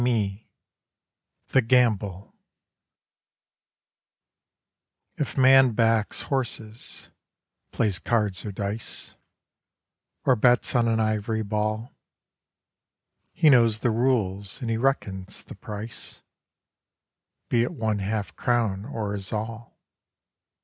[1.49, 2.33] THE GAMBLE
[5.17, 7.11] If man backs horses,
[7.71, 9.13] plays cards or dice,
[10.25, 11.93] Or bets on an ivory ball,
[13.31, 16.23] He knows the rules, and he reckons the price
[17.49, 19.77] Be it one half crown, or his all.